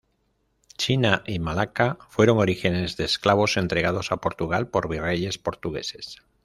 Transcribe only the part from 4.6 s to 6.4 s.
por virreyes portugueses.